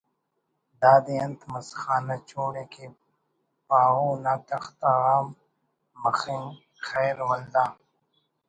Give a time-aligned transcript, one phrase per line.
[0.79, 2.85] دادے انت مس خانہ چوڑ ءِ کہ
[3.67, 5.25] پاہو نا تختہ غا ہم
[6.03, 6.41] مخک
[6.87, 7.17] خیر……
[7.27, 7.65] ولدا